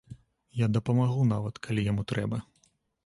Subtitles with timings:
[0.61, 2.41] Я дапамагу нават, калі яму трэба.